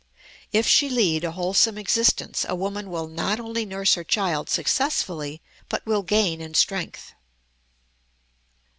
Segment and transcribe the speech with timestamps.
[0.51, 5.43] If she lead a wholesome existence a woman will not only nurse her child successfully
[5.69, 7.13] but will gain in strength.